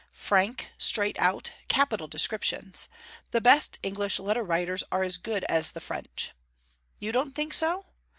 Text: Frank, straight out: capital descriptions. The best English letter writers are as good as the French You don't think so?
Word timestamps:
Frank, 0.13 0.69
straight 0.79 1.19
out: 1.19 1.51
capital 1.67 2.07
descriptions. 2.07 2.89
The 3.29 3.39
best 3.39 3.77
English 3.83 4.17
letter 4.19 4.41
writers 4.43 4.83
are 4.91 5.03
as 5.03 5.17
good 5.17 5.43
as 5.47 5.73
the 5.73 5.79
French 5.79 6.31
You 6.97 7.11
don't 7.11 7.35
think 7.35 7.53
so? 7.53 7.85